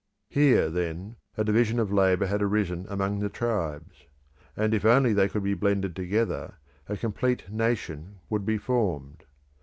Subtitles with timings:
[0.29, 4.07] Here, then, a division of labour had arisen among the tribes;
[4.57, 6.55] and if only they could be blended together,
[6.89, 9.25] a complete nation would be formed.